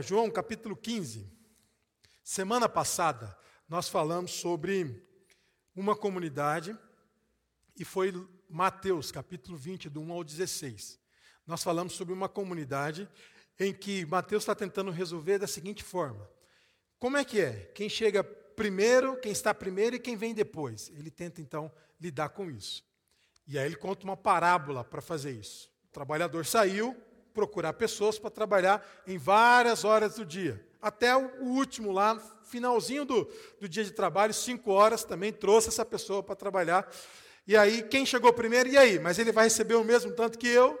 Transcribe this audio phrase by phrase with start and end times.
[0.00, 1.30] acompanha João capítulo 15.
[2.24, 3.36] Semana passada
[3.68, 5.04] nós falamos sobre
[5.74, 6.76] uma comunidade
[7.78, 8.12] e foi
[8.48, 10.98] Mateus capítulo 20, do 1 ao 16.
[11.46, 13.08] Nós falamos sobre uma comunidade
[13.58, 16.28] em que Mateus está tentando resolver da seguinte forma:
[16.98, 17.70] como é que é?
[17.74, 20.90] Quem chega primeiro, quem está primeiro e quem vem depois.
[20.90, 21.70] Ele tenta então
[22.00, 22.84] lidar com isso.
[23.46, 25.70] E aí ele conta uma parábola para fazer isso.
[25.84, 26.96] O trabalhador saiu
[27.34, 30.64] procurar pessoas para trabalhar em várias horas do dia.
[30.80, 33.30] Até o último lá, finalzinho do,
[33.60, 36.90] do dia de trabalho, cinco horas, também trouxe essa pessoa para trabalhar.
[37.46, 38.68] E aí, quem chegou primeiro?
[38.68, 38.98] E aí?
[38.98, 40.78] Mas ele vai receber o mesmo tanto que eu?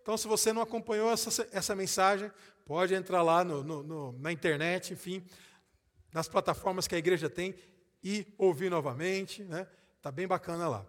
[0.00, 2.30] Então, se você não acompanhou essa, essa mensagem,
[2.64, 5.24] pode entrar lá no, no, no, na internet, enfim,
[6.12, 7.54] nas plataformas que a igreja tem
[8.02, 9.42] e ouvir novamente.
[9.42, 9.66] Está né?
[10.00, 10.86] Tá bem bacana lá.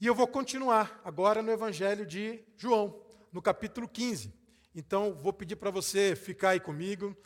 [0.00, 3.01] E eu vou continuar agora no Evangelho de João,
[3.32, 4.32] no capítulo 15.
[4.74, 7.16] Então, vou pedir para você ficar aí comigo.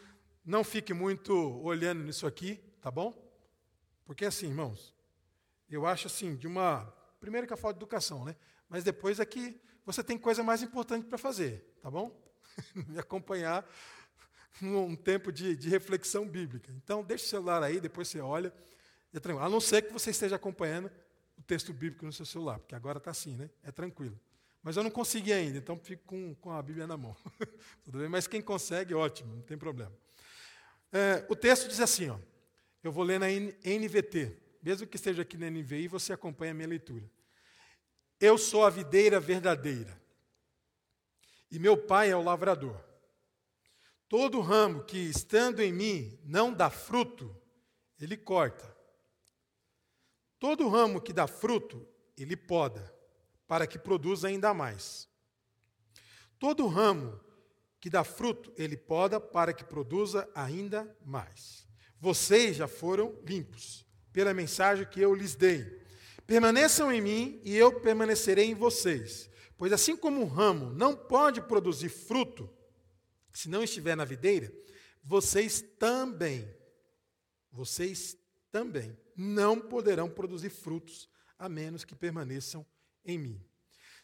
[0.44, 3.12] Não fique muito olhando nisso aqui, tá bom?
[4.04, 4.94] Porque assim, irmãos,
[5.68, 6.92] eu acho assim, de uma.
[7.18, 8.36] Primeiro que a falta de educação, né?
[8.68, 12.16] Mas depois é que você tem coisa mais importante para fazer, tá bom?
[12.88, 13.68] Me acompanhar
[14.60, 16.72] num tempo de, de, reflexão bíblica.
[16.72, 18.52] Então, deixe o celular aí, depois você olha.
[19.12, 19.46] É tranquilo.
[19.46, 20.90] A não ser que você esteja acompanhando
[21.36, 23.50] o texto bíblico no seu celular, porque agora está assim, né?
[23.62, 24.18] É tranquilo.
[24.66, 27.16] Mas eu não consegui ainda, então fico com, com a Bíblia na mão.
[27.84, 28.08] Tudo bem?
[28.08, 29.96] Mas quem consegue, ótimo, não tem problema.
[30.90, 32.18] É, o texto diz assim, ó,
[32.82, 34.36] eu vou ler na NVT.
[34.60, 37.08] Mesmo que esteja aqui na NVI, você acompanha a minha leitura.
[38.18, 40.02] Eu sou a videira verdadeira,
[41.48, 42.76] e meu pai é o lavrador.
[44.08, 47.40] Todo ramo que, estando em mim, não dá fruto,
[48.00, 48.76] ele corta.
[50.40, 52.95] Todo ramo que dá fruto, ele poda,
[53.46, 55.08] para que produza ainda mais.
[56.38, 57.20] Todo ramo
[57.80, 61.66] que dá fruto, ele poda, para que produza ainda mais.
[62.00, 65.64] Vocês já foram limpos pela mensagem que eu lhes dei.
[66.26, 69.30] Permaneçam em mim e eu permanecerei em vocês.
[69.56, 72.50] Pois assim como o ramo não pode produzir fruto
[73.32, 74.50] se não estiver na videira,
[75.04, 76.50] vocês também,
[77.52, 78.16] vocês
[78.50, 82.64] também não poderão produzir frutos a menos que permaneçam
[83.06, 83.40] em mim.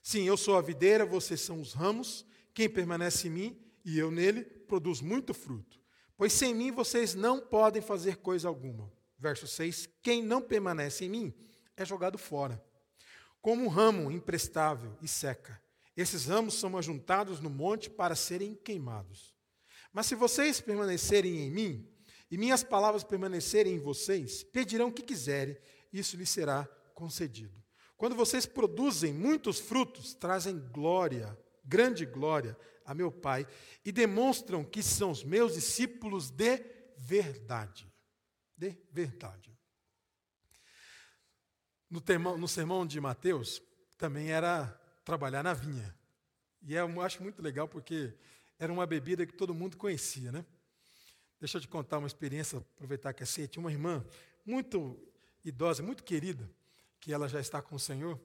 [0.03, 2.27] Sim, eu sou a videira, vocês são os ramos.
[2.55, 5.81] Quem permanece em mim e eu nele produz muito fruto.
[6.17, 8.93] Pois sem mim vocês não podem fazer coisa alguma.
[9.19, 11.35] Verso 6: Quem não permanece em mim
[11.77, 12.63] é jogado fora,
[13.41, 15.61] como um ramo imprestável e seca.
[15.97, 19.35] Esses ramos são ajuntados no monte para serem queimados.
[19.93, 21.89] Mas se vocês permanecerem em mim,
[22.31, 25.57] e minhas palavras permanecerem em vocês, pedirão o que quiserem,
[25.93, 26.65] isso lhes será
[26.95, 27.62] concedido.
[28.03, 33.47] Quando vocês produzem muitos frutos, trazem glória, grande glória, a meu Pai,
[33.85, 36.59] e demonstram que são os meus discípulos de
[36.99, 37.89] verdade.
[38.57, 39.57] De verdade.
[41.89, 43.63] No, termo, no sermão de Mateus,
[43.97, 44.67] também era
[45.05, 45.97] trabalhar na vinha.
[46.61, 48.13] E eu acho muito legal porque
[48.59, 50.45] era uma bebida que todo mundo conhecia, né?
[51.39, 53.47] Deixa eu te contar uma experiência, aproveitar que é ceia.
[53.47, 54.05] Tinha uma irmã
[54.45, 54.99] muito
[55.45, 56.51] idosa, muito querida,
[57.03, 58.19] que ela já está com o Senhor.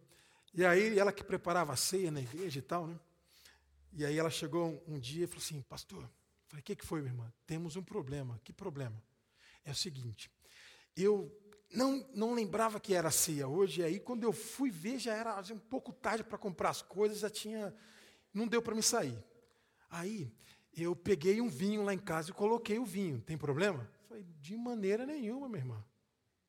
[0.54, 2.98] E aí ela que preparava a ceia na igreja e tal, né?
[3.92, 6.08] E aí ela chegou um, dia e falou assim, pastor,
[6.46, 7.34] falei, o que, que foi, minha irmã?
[7.48, 8.40] Temos um problema.
[8.44, 9.02] Que problema?
[9.66, 10.32] É o seguinte,
[10.96, 11.36] eu
[11.74, 15.42] não, não lembrava que era ceia hoje, e aí quando eu fui ver, já era
[15.52, 17.76] um pouco tarde para comprar as coisas, já tinha.
[18.32, 19.18] Não deu para me sair.
[19.90, 20.32] Aí
[20.72, 23.20] eu peguei um vinho lá em casa e coloquei o vinho.
[23.22, 23.90] Tem problema?
[24.08, 25.84] Falei, de maneira nenhuma, minha irmã.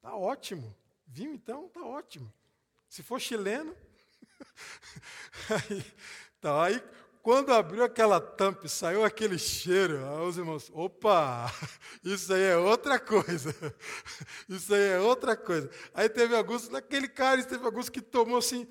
[0.03, 0.77] Tá ótimo.
[1.09, 2.33] Vinho, então, tá ótimo.
[2.89, 3.75] Se for chileno.
[5.51, 5.85] aí,
[6.41, 6.83] tá, aí,
[7.23, 11.53] quando abriu aquela tampa e saiu aquele cheiro, os irmãos, opa,
[12.05, 13.55] isso aí é outra coisa.
[14.49, 15.71] Isso aí é outra coisa.
[15.93, 18.67] Aí teve alguns, naquele cara, teve alguns que tomou assim,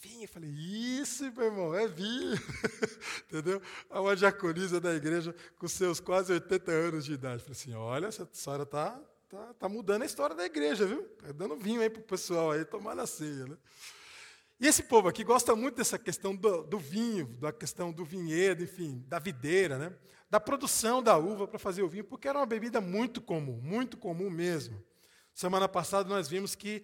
[0.00, 0.24] vinho.
[0.24, 2.38] Eu falei, isso, meu irmão, é vinho.
[3.28, 3.62] Entendeu?
[3.90, 7.42] Uma diaconisa da igreja com seus quase 80 anos de idade.
[7.42, 9.00] Falei assim, olha, essa história está
[9.30, 11.02] tá, tá mudando a história da igreja, viu?
[11.02, 13.46] Está dando vinho aí para o pessoal aí tomar na ceia.
[13.46, 13.56] Né?
[14.58, 18.64] E esse povo aqui gosta muito dessa questão do, do, vinho, da questão do vinhedo,
[18.64, 19.94] enfim, da videira, né?
[20.28, 23.96] da produção da uva para fazer o vinho, porque era uma bebida muito comum, muito
[23.96, 24.82] comum mesmo.
[25.32, 26.82] Semana passada nós vimos que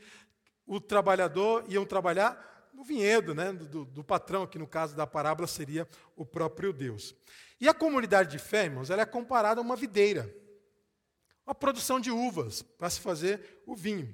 [0.65, 5.49] o trabalhador iam trabalhar no vinhedo né, do, do, patrão, que no caso da parábola
[5.49, 7.15] seria o próprio Deus.
[7.61, 10.33] E a comunidade de fé, irmãos, ela é comparada a uma videira,
[11.47, 14.13] uma produção de uvas para se fazer o vinho.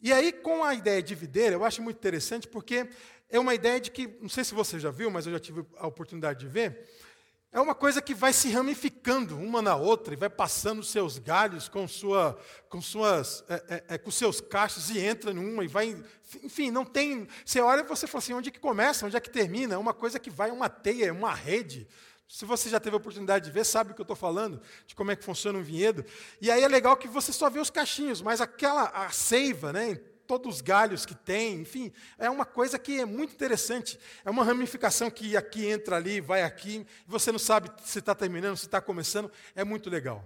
[0.00, 2.88] E aí, com a ideia de videira, eu acho muito interessante porque
[3.28, 5.64] é uma ideia de que, não sei se você já viu, mas eu já tive
[5.78, 6.86] a oportunidade de ver,
[7.52, 11.68] é uma coisa que vai se ramificando uma na outra e vai passando seus galhos
[11.68, 15.96] com, sua, com, suas, é, é, é, com seus cachos e entra numa e vai.
[16.42, 17.26] Enfim, não tem.
[17.44, 19.74] Você olha e você fala assim: onde é que começa, onde é que termina?
[19.74, 21.88] É uma coisa que vai, uma teia, uma rede.
[22.28, 24.94] Se você já teve a oportunidade de ver, sabe o que eu estou falando, de
[24.94, 26.04] como é que funciona um vinhedo.
[26.40, 29.94] E aí é legal que você só vê os cachinhos, mas aquela a seiva, né,
[30.26, 33.98] todos os galhos que tem, enfim, é uma coisa que é muito interessante.
[34.24, 38.56] É uma ramificação que aqui entra ali, vai aqui, você não sabe se está terminando,
[38.56, 40.24] se está começando, é muito legal.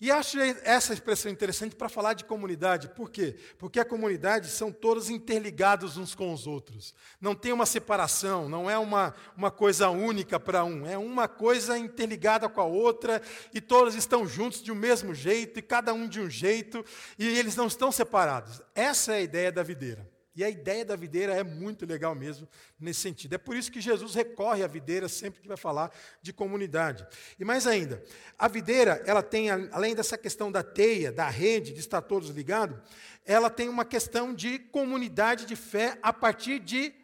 [0.00, 2.88] E acho essa expressão interessante para falar de comunidade.
[2.88, 3.36] Por quê?
[3.58, 6.94] Porque a comunidade são todos interligados uns com os outros.
[7.20, 11.76] Não tem uma separação, não é uma, uma coisa única para um, é uma coisa
[11.76, 13.20] interligada com a outra,
[13.52, 16.84] e todos estão juntos de um mesmo jeito, e cada um de um jeito,
[17.18, 18.62] e eles não estão separados.
[18.76, 20.17] Essa é a ideia da videira.
[20.38, 22.48] E a ideia da videira é muito legal mesmo
[22.78, 23.34] nesse sentido.
[23.34, 25.92] É por isso que Jesus recorre à videira sempre que vai falar
[26.22, 27.04] de comunidade.
[27.40, 28.00] E mais ainda,
[28.38, 32.78] a videira, ela tem, além dessa questão da teia, da rede, de estar todos ligados,
[33.26, 36.94] ela tem uma questão de comunidade de fé a partir de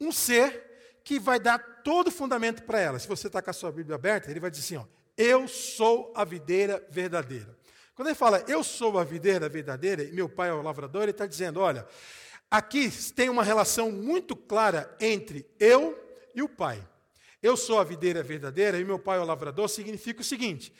[0.00, 2.96] um ser que vai dar todo o fundamento para ela.
[3.00, 4.86] Se você está com a sua Bíblia aberta, ele vai dizer assim: ó,
[5.16, 7.58] Eu sou a videira verdadeira.
[7.92, 11.10] Quando ele fala, eu sou a videira verdadeira, e meu pai é o lavrador, ele
[11.10, 11.86] está dizendo: olha,
[12.52, 15.98] Aqui tem uma relação muito clara entre eu
[16.34, 16.86] e o Pai.
[17.42, 20.70] Eu sou a videira verdadeira e meu Pai é o lavrador, significa o seguinte: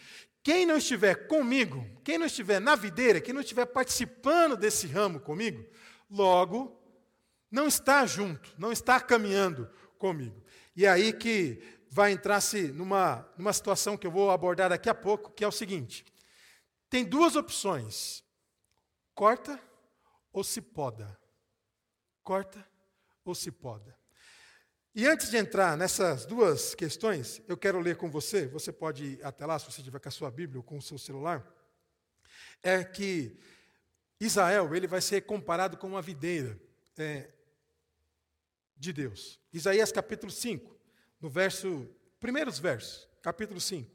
[0.43, 5.19] quem não estiver comigo, quem não estiver na videira, quem não estiver participando desse ramo
[5.19, 5.65] comigo,
[6.11, 6.79] logo
[7.51, 9.67] não está junto, não está caminhando
[9.97, 10.45] comigo.
[10.77, 11.59] E é aí que
[11.89, 15.51] vai entrar-se numa, numa situação que eu vou abordar daqui a pouco, que é o
[15.51, 16.05] seguinte:
[16.91, 18.23] tem duas opções:
[19.15, 19.59] corta
[20.35, 21.22] ou se poda
[22.23, 22.67] corta
[23.25, 23.97] ou se poda.
[24.95, 29.25] E antes de entrar nessas duas questões, eu quero ler com você, você pode ir
[29.25, 31.47] até lá, se você tiver com a sua Bíblia ou com o seu celular,
[32.63, 33.39] é que
[34.21, 36.61] Israel ele vai ser comparado com uma videira
[36.99, 37.31] é,
[38.77, 39.41] de Deus.
[39.53, 40.79] Isaías capítulo 5,
[41.21, 41.89] no verso,
[42.21, 43.91] primeiros versos, capítulo 5.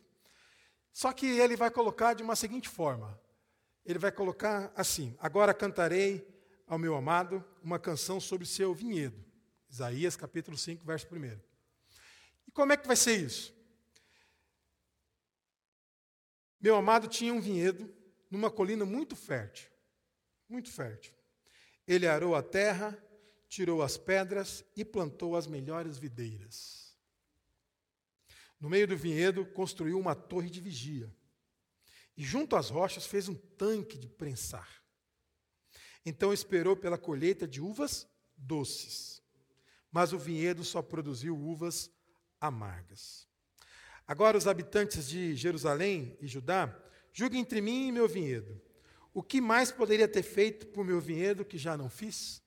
[0.92, 3.20] Só que ele vai colocar de uma seguinte forma:
[3.86, 6.28] ele vai colocar assim: Agora cantarei
[6.68, 9.26] ao meu amado uma canção sobre seu vinhedo.
[9.70, 11.40] Isaías capítulo 5, verso 1.
[12.46, 13.56] E como é que vai ser isso?
[16.60, 17.94] Meu amado tinha um vinhedo
[18.30, 19.70] numa colina muito fértil,
[20.50, 21.14] muito fértil.
[21.88, 22.98] Ele arou a terra,
[23.48, 26.96] tirou as pedras e plantou as melhores videiras.
[28.60, 31.14] No meio do vinhedo, construiu uma torre de vigia.
[32.18, 34.84] E junto às rochas fez um tanque de prensar.
[36.10, 38.08] Então esperou pela colheita de uvas
[38.38, 39.22] doces,
[39.92, 41.92] mas o vinhedo só produziu uvas
[42.40, 43.28] amargas.
[44.08, 46.74] Agora, os habitantes de Jerusalém e Judá,
[47.12, 48.62] julguem entre mim e meu vinhedo.
[49.14, 52.42] O que mais poderia ter feito por meu vinhedo que já não fiz?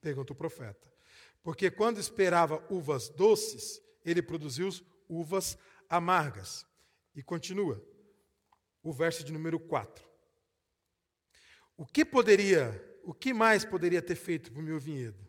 [0.00, 0.92] Pergunta o profeta.
[1.44, 4.68] Porque quando esperava uvas doces, ele produziu
[5.08, 5.56] uvas
[5.88, 6.66] amargas.
[7.14, 7.80] E continua,
[8.82, 10.07] o verso de número 4.
[11.78, 15.24] O que poderia, o que mais poderia ter feito para o meu vinhedo?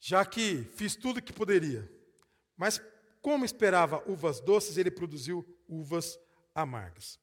[0.00, 1.86] Já que fiz tudo o que poderia.
[2.56, 2.80] Mas
[3.20, 6.18] como esperava uvas doces, ele produziu uvas
[6.54, 7.20] amargas.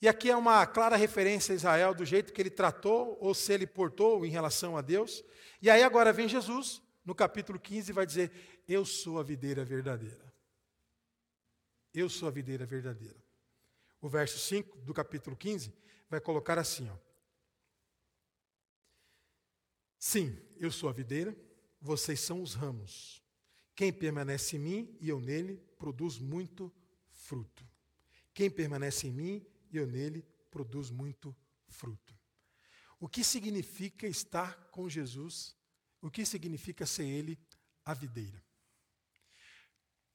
[0.00, 3.52] E aqui é uma clara referência a Israel do jeito que ele tratou ou se
[3.52, 5.22] ele portou em relação a Deus.
[5.60, 8.32] E aí agora vem Jesus, no capítulo 15, e vai dizer:
[8.66, 10.32] Eu sou a videira verdadeira.
[11.92, 13.22] Eu sou a videira verdadeira.
[14.00, 15.78] O verso 5 do capítulo 15
[16.10, 16.96] vai colocar assim: ó.
[19.98, 21.36] Sim, eu sou a videira,
[21.80, 23.22] vocês são os ramos.
[23.76, 26.72] Quem permanece em mim e eu nele, produz muito
[27.08, 27.66] fruto.
[28.34, 31.34] Quem permanece em mim e eu nele, produz muito
[31.68, 32.18] fruto.
[32.98, 35.56] O que significa estar com Jesus?
[36.02, 37.38] O que significa ser ele
[37.84, 38.42] a videira?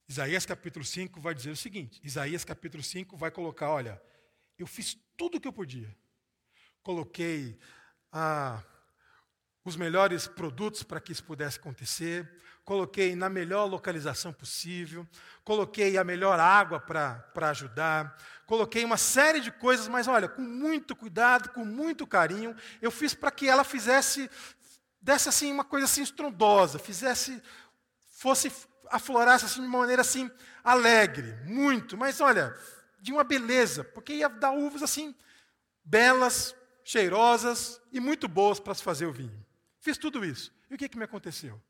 [0.08, 4.00] Isaías capítulo 5 vai dizer o seguinte: Isaías capítulo 5 vai colocar, olha,
[4.58, 5.96] eu fiz tudo o que eu podia.
[6.84, 7.60] Coloquei
[8.12, 8.64] ah,
[9.64, 12.30] os melhores produtos para que isso pudesse acontecer,
[12.64, 15.08] coloquei na melhor localização possível,
[15.44, 20.96] coloquei a melhor água para ajudar, coloquei uma série de coisas, mas olha, com muito
[20.96, 24.30] cuidado, com muito carinho, eu fiz para que ela fizesse,
[25.02, 27.42] desse assim uma coisa assim estrondosa, fizesse,
[28.18, 28.52] fosse,
[28.90, 30.30] aflorasse assim de uma maneira assim
[30.64, 32.56] alegre, muito, mas olha,
[33.06, 35.14] de uma beleza, porque ia dar uvas assim,
[35.84, 39.46] belas, cheirosas e muito boas para se fazer o vinho.
[39.80, 40.52] Fiz tudo isso.
[40.72, 41.62] E o que, que me aconteceu?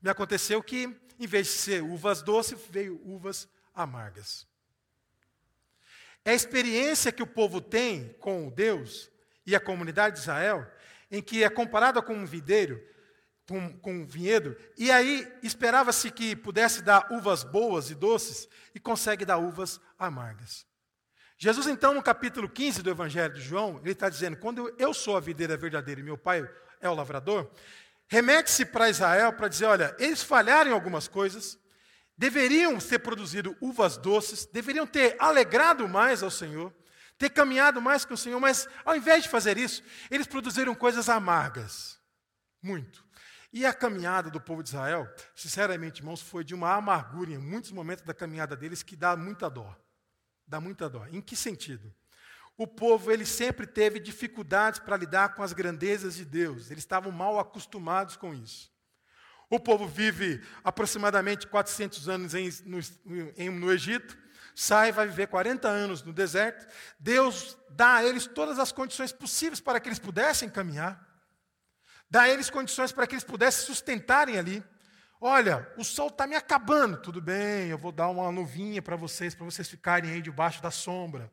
[0.00, 4.46] me aconteceu que, em vez de ser uvas doces, veio uvas amargas.
[6.24, 9.10] É a experiência que o povo tem com Deus
[9.44, 10.70] e a comunidade de Israel,
[11.10, 12.80] em que é comparada com um videiro,
[13.46, 19.24] com, com vinhedo, e aí esperava-se que pudesse dar uvas boas e doces, e consegue
[19.24, 20.66] dar uvas amargas.
[21.36, 25.16] Jesus, então, no capítulo 15 do Evangelho de João, ele está dizendo: quando eu sou
[25.16, 26.48] a videira verdadeira e meu pai
[26.80, 27.50] é o lavrador,
[28.08, 31.58] remete-se para Israel para dizer: olha, eles falharam em algumas coisas,
[32.16, 36.72] deveriam ter produzido uvas doces, deveriam ter alegrado mais ao Senhor,
[37.18, 41.08] ter caminhado mais com o Senhor, mas ao invés de fazer isso, eles produziram coisas
[41.08, 42.00] amargas.
[42.62, 43.03] Muito.
[43.54, 47.70] E a caminhada do povo de Israel, sinceramente, irmãos, foi de uma amargura em muitos
[47.70, 49.76] momentos da caminhada deles que dá muita dó.
[50.44, 51.06] Dá muita dó.
[51.06, 51.94] Em que sentido?
[52.58, 56.68] O povo ele sempre teve dificuldades para lidar com as grandezas de Deus.
[56.68, 58.72] Eles estavam mal acostumados com isso.
[59.48, 62.80] O povo vive aproximadamente 400 anos em, no,
[63.36, 64.18] em, no Egito,
[64.52, 66.66] sai, vai viver 40 anos no deserto.
[66.98, 71.13] Deus dá a eles todas as condições possíveis para que eles pudessem caminhar,
[72.14, 74.62] dá a eles condições para que eles pudessem sustentarem ali.
[75.20, 79.34] Olha, o sol está me acabando, tudo bem, eu vou dar uma nuvinha para vocês,
[79.34, 81.28] para vocês ficarem aí debaixo da sombra.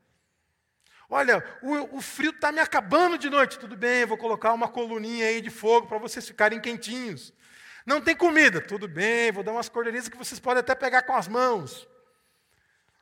[1.07, 4.67] Olha, o, o frio está me acabando de noite, tudo bem, eu vou colocar uma
[4.67, 7.31] coluninha aí de fogo para vocês ficarem quentinhos.
[7.85, 11.13] Não tem comida, tudo bem, vou dar umas cordeirinhas que vocês podem até pegar com
[11.13, 11.87] as mãos.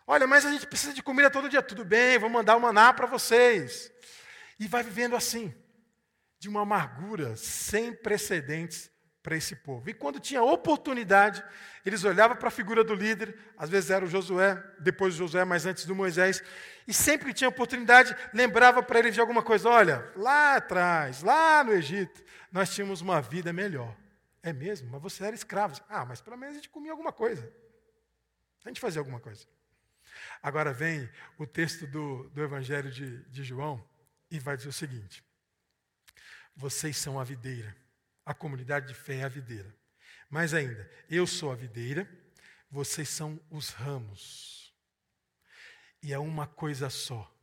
[0.05, 2.91] Olha, mas a gente precisa de comida todo dia, tudo bem, vou mandar o maná
[2.91, 3.89] para vocês.
[4.59, 5.55] E vai vivendo assim,
[6.39, 8.89] de uma amargura sem precedentes
[9.21, 9.89] para esse povo.
[9.89, 11.43] E quando tinha oportunidade,
[11.85, 15.43] eles olhavam para a figura do líder, às vezes era o Josué, depois o Josué,
[15.43, 16.41] mas antes do Moisés,
[16.87, 21.73] e sempre tinha oportunidade, lembrava para ele de alguma coisa: olha, lá atrás, lá no
[21.73, 23.95] Egito, nós tínhamos uma vida melhor.
[24.41, 24.89] É mesmo?
[24.89, 25.79] Mas você era escravo.
[25.89, 27.51] Ah, mas pelo menos a gente comia alguma coisa.
[28.63, 29.45] A gente fazia alguma coisa.
[30.41, 33.85] Agora vem o texto do, do Evangelho de, de João
[34.31, 35.23] e vai dizer o seguinte:
[36.59, 37.73] Vocês são a videira,
[38.25, 39.73] a comunidade de fé é a videira.
[40.29, 42.05] Mais ainda, eu sou a videira,
[42.69, 44.75] vocês são os ramos.
[46.03, 47.33] E é uma coisa só,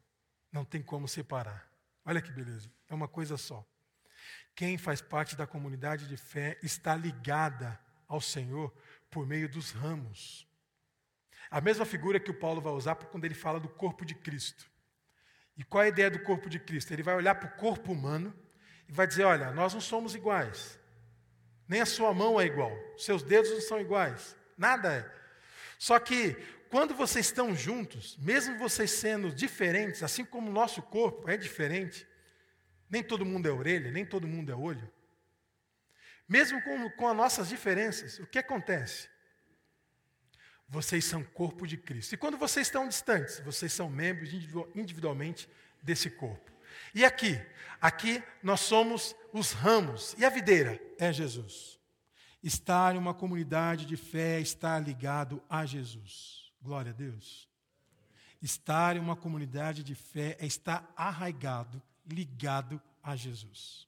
[0.53, 1.67] não tem como separar.
[2.05, 3.67] Olha que beleza, é uma coisa só.
[4.55, 8.71] Quem faz parte da comunidade de fé está ligada ao Senhor
[9.11, 10.47] por meio dos ramos.
[11.51, 14.71] A mesma figura que o Paulo vai usar quando ele fala do corpo de Cristo.
[15.57, 16.93] E qual é a ideia do corpo de Cristo?
[16.93, 18.45] Ele vai olhar para o corpo humano
[18.89, 20.79] e vai dizer: olha, nós não somos iguais.
[21.69, 22.73] Nem a sua mão é igual.
[22.97, 24.37] Seus dedos não são iguais.
[24.57, 25.17] Nada é.
[25.79, 26.35] Só que
[26.71, 32.07] quando vocês estão juntos, mesmo vocês sendo diferentes, assim como o nosso corpo é diferente,
[32.89, 34.91] nem todo mundo é orelha, nem todo mundo é olho.
[36.29, 39.09] Mesmo com, com as nossas diferenças, o que acontece?
[40.69, 42.15] Vocês são corpo de Cristo.
[42.15, 44.33] E quando vocês estão distantes, vocês são membros
[44.75, 45.49] individualmente
[45.83, 46.56] desse corpo.
[46.97, 47.39] E aqui,
[47.79, 50.15] aqui nós somos os ramos.
[50.17, 51.79] E a videira é Jesus.
[52.43, 56.51] Estar em uma comunidade de fé, estar ligado a Jesus.
[56.63, 57.47] Glória a Deus.
[58.41, 63.87] Estar em uma comunidade de fé é estar arraigado ligado a Jesus.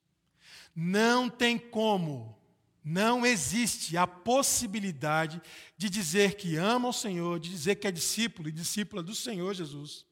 [0.77, 2.38] Não tem como,
[2.85, 5.41] não existe a possibilidade
[5.79, 9.55] de dizer que ama o Senhor, de dizer que é discípulo e discípula do Senhor
[9.55, 10.05] Jesus,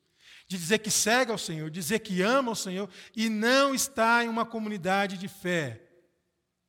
[0.49, 4.29] de dizer que segue ao Senhor, dizer que ama o Senhor e não está em
[4.29, 5.83] uma comunidade de fé.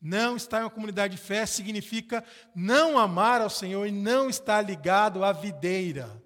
[0.02, 2.24] Não estar em uma comunidade de fé significa
[2.56, 6.22] não amar ao Senhor e não estar ligado à videira.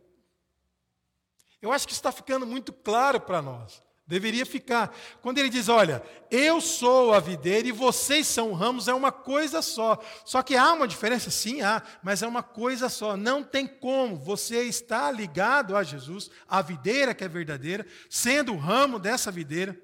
[1.62, 3.84] Eu acho que está ficando muito claro para nós.
[4.12, 4.94] Deveria ficar.
[5.22, 9.62] Quando ele diz, olha, eu sou a videira e vocês são ramos, é uma coisa
[9.62, 10.04] só.
[10.26, 11.32] Só que há uma diferença?
[11.32, 13.16] Sim, há, mas é uma coisa só.
[13.16, 18.58] Não tem como você estar ligado a Jesus, a videira que é verdadeira, sendo o
[18.58, 19.82] ramo dessa videira,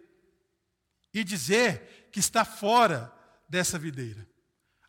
[1.13, 3.09] e dizer que está fora
[3.47, 4.27] dessa videira.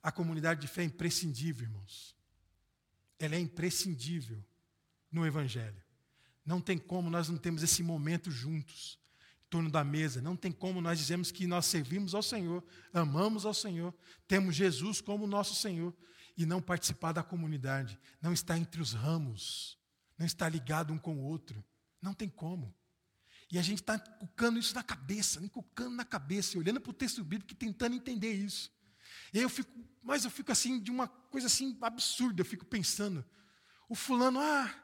[0.02, 2.16] A comunidade de fé é imprescindível, irmãos.
[3.20, 4.44] Ela é imprescindível
[5.12, 5.80] no Evangelho.
[6.44, 8.98] Não tem como nós não temos esse momento juntos
[9.48, 10.20] torno da mesa.
[10.20, 13.94] Não tem como nós dizemos que nós servimos ao Senhor, amamos ao Senhor,
[14.26, 15.94] temos Jesus como nosso Senhor
[16.36, 19.78] e não participar da comunidade, não estar entre os ramos,
[20.16, 21.64] não estar ligado um com o outro.
[22.00, 22.74] Não tem como.
[23.50, 27.24] E a gente está cucando isso na cabeça, cucando na cabeça, olhando para o texto
[27.24, 28.70] bíblico e tentando entender isso.
[29.32, 29.70] E eu fico,
[30.02, 33.24] mas eu fico assim, de uma coisa assim absurda, eu fico pensando.
[33.88, 34.74] O fulano, ah,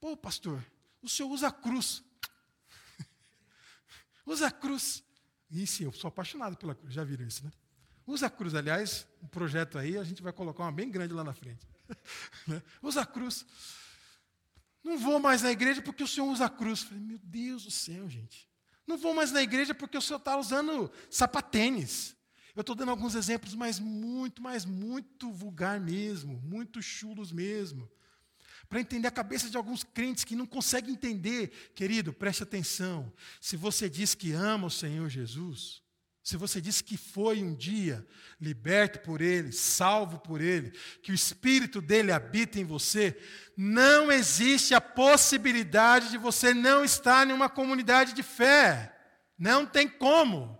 [0.00, 0.64] pô, pastor,
[1.02, 2.04] o senhor usa a cruz.
[4.26, 5.02] Usa a cruz.
[5.50, 7.52] E sim, eu sou apaixonado pela cruz, já viram isso, né?
[8.06, 11.24] Usa a cruz, aliás, um projeto aí, a gente vai colocar uma bem grande lá
[11.24, 11.66] na frente.
[12.46, 12.62] Né?
[12.82, 13.44] usa a cruz.
[14.82, 16.82] Não vou mais na igreja porque o senhor usa a cruz.
[16.82, 18.48] Falei, meu Deus do céu, gente.
[18.86, 22.14] Não vou mais na igreja porque o senhor está usando sapatênis.
[22.54, 27.90] Eu estou dando alguns exemplos, mas muito, mas muito vulgar mesmo, muito chulos mesmo.
[28.74, 33.12] Para entender a cabeça de alguns crentes que não conseguem entender, querido, preste atenção.
[33.40, 35.80] Se você diz que ama o Senhor Jesus,
[36.24, 38.04] se você diz que foi um dia
[38.40, 40.72] liberto por Ele, salvo por Ele,
[41.04, 43.16] que o Espírito dele habita em você,
[43.56, 48.92] não existe a possibilidade de você não estar em uma comunidade de fé.
[49.38, 50.58] Não tem como.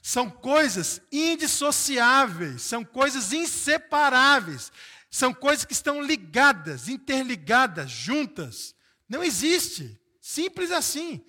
[0.00, 4.70] São coisas indissociáveis, são coisas inseparáveis,
[5.16, 8.74] são coisas que estão ligadas, interligadas, juntas.
[9.08, 9.98] Não existe.
[10.20, 11.24] Simples assim.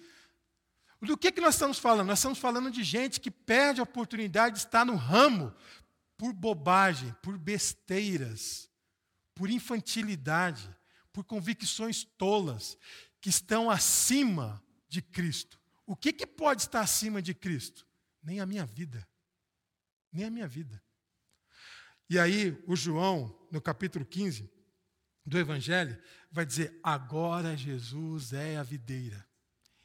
[1.02, 2.08] Do que, que nós estamos falando?
[2.08, 5.56] Nós estamos falando de gente que perde a oportunidade de estar no ramo
[6.18, 8.70] por bobagem, por besteiras,
[9.34, 10.70] por infantilidade,
[11.14, 12.78] por convicções tolas,
[13.22, 15.58] que estão acima de Cristo.
[15.86, 17.88] O que, que pode estar acima de Cristo?
[18.22, 19.08] Nem a minha vida.
[20.12, 20.84] Nem a minha vida.
[22.10, 24.50] E aí, o João, no capítulo 15
[25.26, 29.26] do Evangelho, vai dizer: agora Jesus é a videira.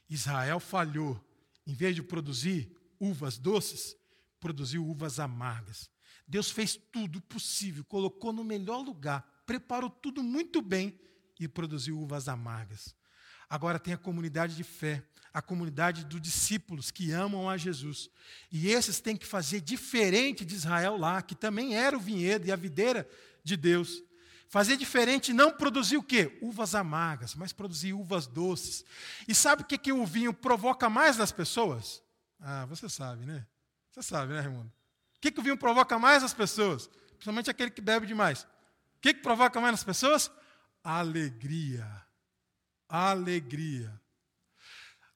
[0.09, 1.21] Israel falhou.
[1.65, 3.97] Em vez de produzir uvas doces,
[4.41, 5.89] produziu uvas amargas.
[6.27, 10.99] Deus fez tudo possível, colocou no melhor lugar, preparou tudo muito bem
[11.39, 12.97] e produziu uvas amargas.
[13.53, 18.09] Agora tem a comunidade de fé, a comunidade dos discípulos que amam a Jesus.
[18.51, 22.51] E esses têm que fazer diferente de Israel lá, que também era o vinhedo e
[22.51, 23.07] a videira
[23.45, 24.03] de Deus.
[24.49, 26.39] Fazer diferente não produzir o quê?
[26.41, 28.87] Uvas amargas, mas produzir uvas doces.
[29.29, 32.03] E sabe o que, que o vinho provoca mais nas pessoas?
[32.41, 33.47] Ah, você sabe, né?
[33.91, 34.73] Você sabe, né, Raimundo?
[35.19, 36.89] O que, que o vinho provoca mais nas pessoas?
[37.17, 38.45] Principalmente aquele que bebe demais.
[38.97, 40.31] O que, que provoca mais nas pessoas?
[40.83, 42.11] Alegria.
[42.95, 43.99] Alegria.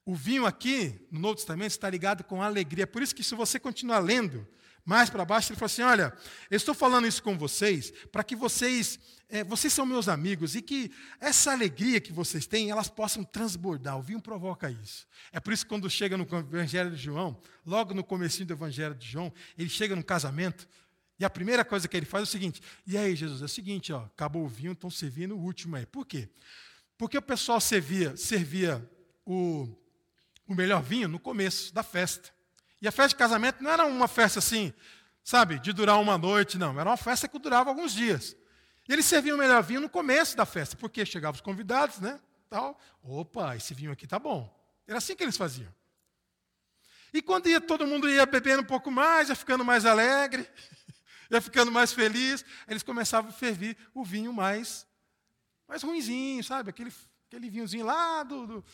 [0.04, 2.86] O vinho aqui, no Novo Testamento, está ligado com alegria.
[2.86, 4.48] Por isso que se você continuar lendo,
[4.84, 6.16] mais para baixo, ele fala assim: Olha,
[6.50, 10.62] eu estou falando isso com vocês para que vocês, é, vocês são meus amigos e
[10.62, 13.98] que essa alegria que vocês têm, elas possam transbordar.
[13.98, 15.06] O vinho provoca isso.
[15.30, 18.94] É por isso que quando chega no Evangelho de João, logo no comecinho do Evangelho
[18.94, 20.68] de João, ele chega no casamento
[21.18, 23.48] e a primeira coisa que ele faz é o seguinte: E aí, Jesus, é o
[23.48, 25.84] seguinte, ó, acabou o vinho, estão servindo o último aí.
[25.84, 26.28] Por quê?
[26.98, 28.88] Porque o pessoal servia, servia
[29.24, 29.68] o,
[30.46, 32.30] o melhor vinho no começo da festa.
[32.80, 34.72] E a festa de casamento não era uma festa assim,
[35.22, 36.78] sabe, de durar uma noite, não.
[36.78, 38.37] Era uma festa que durava alguns dias.
[38.88, 42.20] E eles serviam o melhor vinho no começo da festa, porque chegavam os convidados, né?
[42.48, 42.78] Tal.
[43.02, 44.54] Opa, esse vinho aqui tá bom.
[44.87, 45.72] Era assim que eles faziam.
[47.12, 50.48] E quando ia, todo mundo ia bebendo um pouco mais, ia ficando mais alegre,
[51.30, 54.86] ia ficando mais feliz, eles começavam a ferver o vinho mais,
[55.68, 56.70] mais ruinzinho, sabe?
[56.70, 56.92] Aquele,
[57.29, 58.64] aquele vinhozinho lá do, do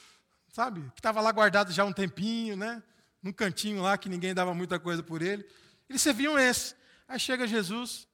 [0.49, 0.83] sabe?
[0.91, 2.83] Que estava lá guardado já um tempinho, né?
[3.23, 5.49] num cantinho lá que ninguém dava muita coisa por ele.
[5.89, 6.75] Eles serviam esse.
[7.07, 8.09] Aí chega Jesus,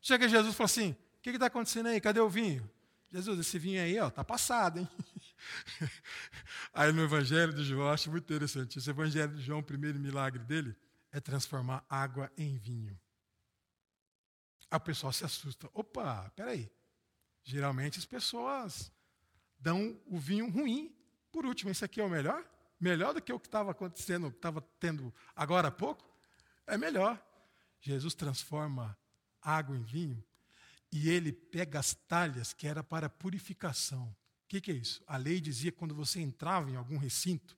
[0.00, 2.00] chega Jesus e fala assim: O que está acontecendo aí?
[2.00, 2.68] Cadê o vinho?
[3.10, 4.88] Jesus, esse vinho aí, ó, tá passado, hein?
[6.72, 8.78] aí no Evangelho de João, acho muito interessante.
[8.78, 10.76] Esse Evangelho de João, o primeiro milagre dele
[11.10, 12.96] é transformar água em vinho.
[14.70, 15.68] Aí o pessoal se assusta.
[15.72, 16.70] Opa, peraí.
[17.50, 18.92] Geralmente as pessoas
[19.58, 20.94] dão o vinho ruim
[21.32, 21.70] por último.
[21.70, 22.44] Esse aqui é o melhor?
[22.80, 26.08] melhor do que o que estava acontecendo, que estava tendo agora há pouco,
[26.66, 27.22] é melhor.
[27.80, 28.96] Jesus transforma
[29.42, 30.24] água em vinho
[30.90, 34.04] e ele pega as talhas que era para purificação.
[34.44, 35.02] O que, que é isso?
[35.06, 37.56] A lei dizia que quando você entrava em algum recinto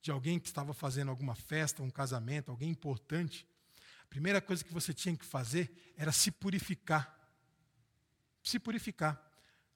[0.00, 3.46] de alguém que estava fazendo alguma festa, um casamento, alguém importante,
[4.04, 7.15] a primeira coisa que você tinha que fazer era se purificar.
[8.46, 9.20] Se purificar.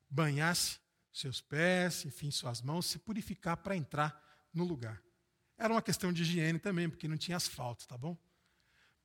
[0.08, 0.78] Banhar-se
[1.12, 5.02] seus pés, enfim, suas mãos, se purificar para entrar no lugar.
[5.58, 8.16] Era uma questão de higiene também, porque não tinha asfalto, tá bom?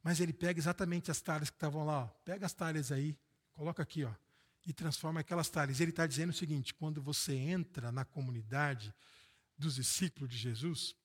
[0.03, 2.07] Mas ele pega exatamente as talhas que estavam lá, ó.
[2.23, 3.17] pega as talhas aí,
[3.53, 4.13] coloca aqui, ó,
[4.67, 5.79] e transforma aquelas talhas.
[5.79, 8.93] Ele está dizendo o seguinte: quando você entra na comunidade
[9.57, 10.95] dos discípulos de Jesus,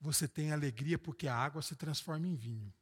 [0.00, 2.74] você tem alegria porque a água se transforma em vinho.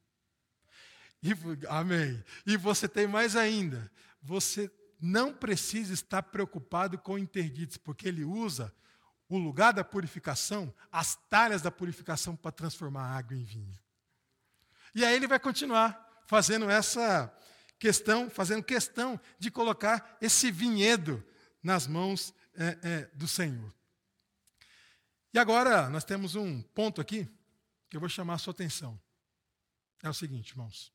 [1.21, 1.31] E,
[1.69, 2.23] amém.
[2.43, 3.91] E você tem mais ainda.
[4.19, 4.67] Você
[4.99, 8.73] não precisa estar preocupado com interditos, porque ele usa
[9.27, 13.77] o lugar da purificação, as talhas da purificação para transformar a água em vinho.
[14.93, 17.33] E aí ele vai continuar fazendo essa
[17.79, 21.23] questão, fazendo questão de colocar esse vinhedo
[21.61, 23.73] nas mãos é, é, do Senhor.
[25.33, 27.27] E agora nós temos um ponto aqui
[27.89, 28.99] que eu vou chamar a sua atenção.
[30.01, 30.93] É o seguinte, irmãos.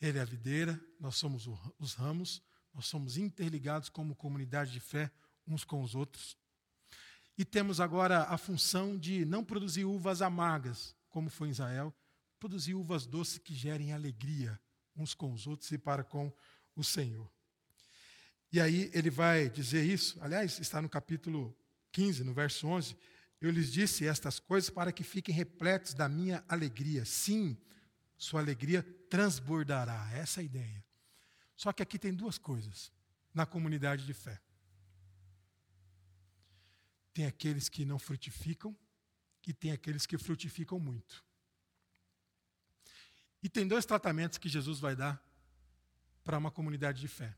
[0.00, 2.42] Ele é a videira, nós somos os ramos,
[2.74, 5.10] nós somos interligados como comunidade de fé
[5.46, 6.36] uns com os outros.
[7.36, 11.94] E temos agora a função de não produzir uvas amargas, como foi em Israel,
[12.38, 14.58] produzir uvas doces que gerem alegria
[14.96, 16.32] uns com os outros e para com
[16.76, 17.30] o Senhor.
[18.52, 21.56] E aí ele vai dizer isso, aliás, está no capítulo
[21.90, 22.96] 15, no verso 11.
[23.40, 27.04] Eu lhes disse estas coisas para que fiquem repletos da minha alegria.
[27.04, 27.56] Sim,
[28.16, 30.10] sua alegria transbordará.
[30.12, 30.84] Essa é a ideia.
[31.62, 32.90] Só que aqui tem duas coisas
[33.32, 34.42] na comunidade de fé.
[37.14, 38.76] Tem aqueles que não frutificam
[39.46, 41.24] e tem aqueles que frutificam muito.
[43.40, 45.24] E tem dois tratamentos que Jesus vai dar
[46.24, 47.32] para uma comunidade de fé.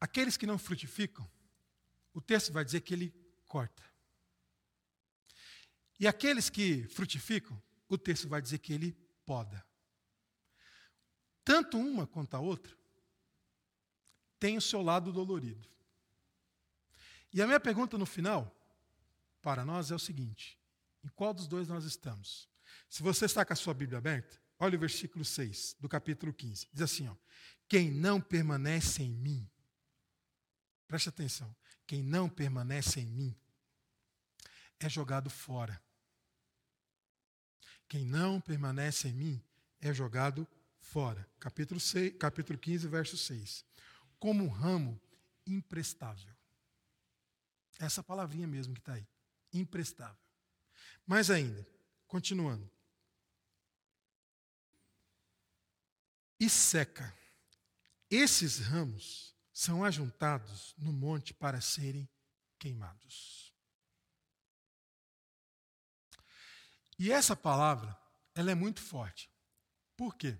[0.00, 1.30] Aqueles que não frutificam,
[2.14, 3.14] o texto vai dizer que ele
[3.46, 3.84] corta.
[6.00, 8.92] E aqueles que frutificam, o texto vai dizer que ele
[9.26, 9.62] poda.
[11.46, 12.76] Tanto uma quanto a outra
[14.36, 15.68] tem o seu lado dolorido.
[17.32, 18.52] E a minha pergunta no final
[19.40, 20.58] para nós é o seguinte:
[21.04, 22.48] em qual dos dois nós estamos?
[22.90, 26.66] Se você está com a sua Bíblia aberta, olha o versículo 6 do capítulo 15.
[26.72, 27.14] Diz assim: ó,
[27.68, 29.48] Quem não permanece em mim,
[30.88, 31.54] preste atenção,
[31.86, 33.36] quem não permanece em mim
[34.80, 35.80] é jogado fora.
[37.88, 39.44] Quem não permanece em mim
[39.80, 40.44] é jogado
[40.86, 41.28] fora.
[41.40, 43.64] Capítulo, 6, capítulo 15, verso 6.
[44.18, 45.00] Como um ramo
[45.46, 46.34] imprestável.
[47.78, 49.06] Essa palavrinha mesmo que está aí.
[49.52, 50.16] Imprestável.
[51.06, 51.66] Mais ainda,
[52.06, 52.70] continuando.
[56.38, 57.14] E seca.
[58.10, 62.08] Esses ramos são ajuntados no monte para serem
[62.58, 63.52] queimados.
[66.98, 67.98] E essa palavra,
[68.34, 69.30] ela é muito forte.
[69.96, 70.38] Por quê?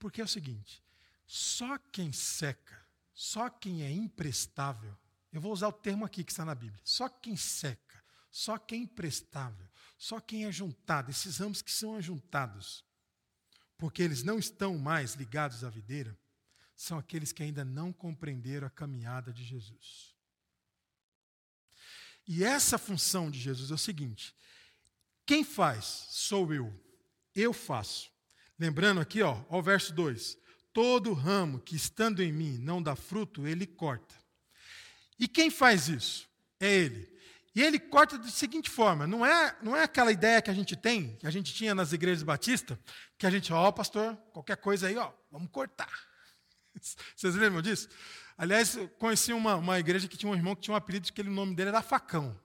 [0.00, 0.82] Porque é o seguinte:
[1.24, 2.84] só quem seca,
[3.14, 4.96] só quem é imprestável,
[5.32, 8.80] eu vou usar o termo aqui que está na Bíblia, só quem seca, só quem
[8.80, 12.84] é imprestável, só quem é juntado, esses ramos que são ajuntados,
[13.78, 16.18] porque eles não estão mais ligados à videira,
[16.74, 20.16] são aqueles que ainda não compreenderam a caminhada de Jesus.
[22.26, 24.34] E essa função de Jesus é o seguinte:
[25.26, 26.72] quem faz sou eu,
[27.34, 28.10] eu faço.
[28.60, 30.36] Lembrando aqui, ó, ó o verso 2:
[30.70, 34.14] todo ramo que estando em mim não dá fruto, ele corta.
[35.18, 36.28] E quem faz isso?
[36.60, 37.10] É ele.
[37.54, 40.76] E ele corta da seguinte forma: não é, não é aquela ideia que a gente
[40.76, 42.76] tem, que a gente tinha nas igrejas batistas,
[43.16, 45.90] que a gente, ó, pastor, qualquer coisa aí, ó, vamos cortar.
[47.16, 47.88] Vocês lembram disso?
[48.36, 51.24] Aliás, conheci uma, uma igreja que tinha um irmão que tinha um apelido que o
[51.24, 52.38] nome dele era Facão.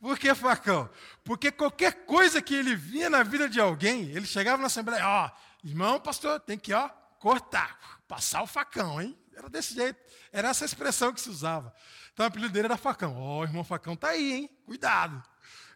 [0.00, 0.88] Por que facão?
[1.24, 5.30] Porque qualquer coisa que ele via na vida de alguém, ele chegava na assembleia, ó,
[5.64, 9.18] irmão, pastor, tem que, ó, cortar, passar o facão, hein?
[9.34, 9.98] Era desse jeito.
[10.32, 11.74] Era essa expressão que se usava.
[12.12, 13.16] Então o apelido dele era facão.
[13.16, 14.50] Ó, oh, irmão facão tá aí, hein?
[14.64, 15.22] Cuidado.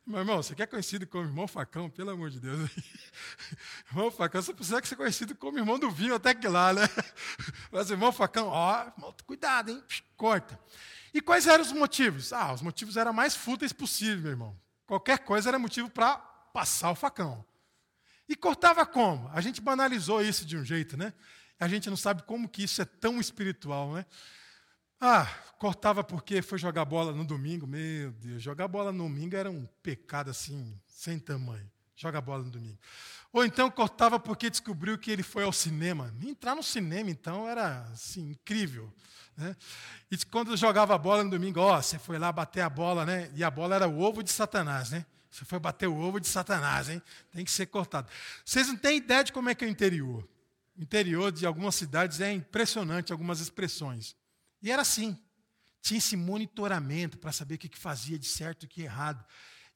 [0.07, 1.91] Meu irmão, você quer conhecido como irmão facão?
[1.91, 2.71] Pelo amor de Deus.
[3.93, 6.83] irmão facão, você precisa ser conhecido como irmão do vinho até que lá, né?
[7.71, 9.83] Mas irmão facão, ó, irmão, cuidado, hein?
[10.17, 10.59] Corta.
[11.13, 12.33] E quais eram os motivos?
[12.33, 14.61] Ah, os motivos eram mais fúteis possível, meu irmão.
[14.87, 16.17] Qualquer coisa era motivo para
[16.53, 17.45] passar o facão.
[18.29, 19.29] E cortava como?
[19.33, 21.13] A gente banalizou isso de um jeito, né?
[21.59, 24.07] A gente não sabe como que isso é tão espiritual, né?
[25.01, 25.27] Ah,
[25.59, 27.67] cortava porque foi jogar bola no domingo.
[27.67, 31.71] Meu Deus, jogar bola no domingo era um pecado assim, sem tamanho.
[31.97, 32.79] Joga bola no domingo.
[33.33, 36.15] Ou então cortava porque descobriu que ele foi ao cinema.
[36.23, 38.93] Entrar no cinema, então, era assim, incrível.
[39.41, 39.57] Né?
[40.11, 43.31] E quando jogava bola no domingo, ó, você foi lá bater a bola, né?
[43.35, 45.07] E a bola era o ovo de Satanás, né?
[45.31, 47.01] Você foi bater o ovo de Satanás, hein?
[47.33, 48.11] Tem que ser cortado.
[48.45, 50.29] Vocês não têm ideia de como é que é o interior.
[50.77, 54.15] O interior de algumas cidades é impressionante, algumas expressões.
[54.63, 55.17] E era assim.
[55.81, 59.25] Tinha esse monitoramento para saber o que fazia de certo e o que errado.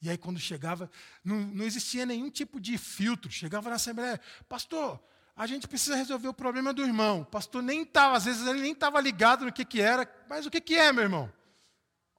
[0.03, 0.91] E aí, quando chegava,
[1.25, 3.31] não, não existia nenhum tipo de filtro.
[3.31, 5.03] Chegava na Assembleia, pastor,
[5.37, 7.23] a gente precisa resolver o problema do irmão.
[7.23, 10.47] O pastor nem estava, às vezes ele nem estava ligado no que, que era, mas
[10.47, 11.33] o que, que é, meu irmão?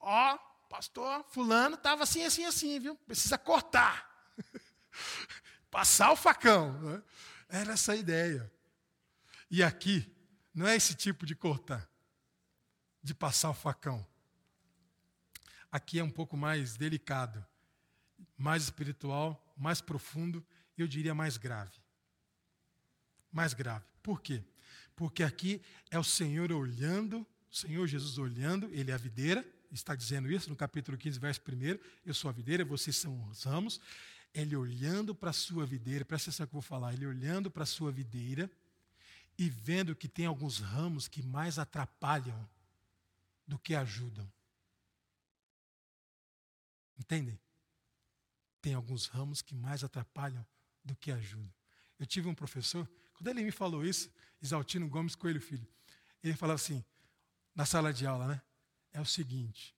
[0.01, 0.37] Ó,
[0.69, 2.95] pastor, fulano estava assim, assim, assim, viu?
[2.95, 4.05] Precisa cortar.
[5.71, 6.73] Passar o facão.
[6.81, 7.03] Né?
[7.47, 8.51] Era essa a ideia.
[9.49, 10.11] E aqui,
[10.53, 11.87] não é esse tipo de cortar,
[13.01, 14.05] de passar o facão.
[15.71, 17.45] Aqui é um pouco mais delicado,
[18.37, 20.45] mais espiritual, mais profundo,
[20.77, 21.84] eu diria mais grave
[23.35, 23.85] mais grave.
[24.01, 24.41] Por quê?
[24.95, 29.93] Porque aqui é o Senhor olhando, o Senhor Jesus olhando, ele é a videira, está
[29.93, 31.79] dizendo isso no capítulo 15, verso 1.
[32.05, 33.81] Eu sou a videira, vocês são os ramos.
[34.33, 37.63] ele olhando para a sua videira, presta atenção que eu vou falar, ele olhando para
[37.63, 38.49] a sua videira
[39.37, 42.47] e vendo que tem alguns ramos que mais atrapalham
[43.45, 44.29] do que ajudam.
[46.97, 47.37] Entendem?
[48.61, 50.45] Tem alguns ramos que mais atrapalham
[50.83, 51.53] do que ajudam.
[51.99, 54.09] Eu tive um professor, quando ele me falou isso,
[54.41, 55.67] Isaltino Gomes Coelho Filho,
[56.23, 56.83] ele falava assim,
[57.53, 58.41] na sala de aula, né?
[58.91, 59.75] É o seguinte,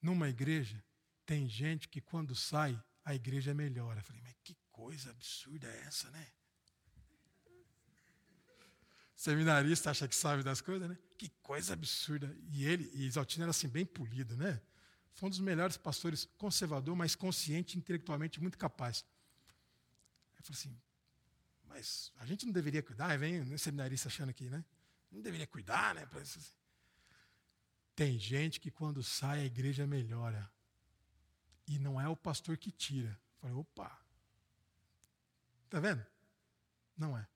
[0.00, 0.82] numa igreja,
[1.24, 4.00] tem gente que quando sai, a igreja melhora.
[4.00, 6.26] Eu falei, mas que coisa absurda é essa, né?
[9.14, 10.98] Seminarista acha que sabe das coisas, né?
[11.16, 12.36] Que coisa absurda.
[12.50, 14.60] E ele, e Isaltino era assim, bem polido, né?
[15.14, 19.04] Foi um dos melhores pastores conservador, mas consciente, intelectualmente muito capaz.
[20.36, 20.80] Eu falei assim,
[21.76, 23.18] mas a gente não deveria cuidar?
[23.18, 24.64] Vem o seminarista achando aqui, né?
[25.12, 26.08] Não deveria cuidar, né?
[27.94, 30.50] Tem gente que quando sai a igreja melhora.
[31.66, 33.20] E não é o pastor que tira.
[33.38, 34.00] Falei, opa.
[35.66, 36.04] Está vendo?
[36.96, 37.28] Não é.